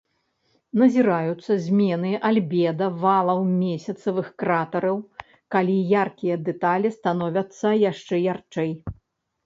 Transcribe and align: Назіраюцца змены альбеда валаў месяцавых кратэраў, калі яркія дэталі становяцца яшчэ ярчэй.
Назіраюцца 0.83 1.57
змены 1.65 2.13
альбеда 2.29 2.85
валаў 3.05 3.45
месяцавых 3.61 4.33
кратэраў, 4.43 4.97
калі 5.55 5.75
яркія 6.05 6.43
дэталі 6.51 6.87
становяцца 7.01 7.67
яшчэ 7.91 8.15
ярчэй. 8.33 8.71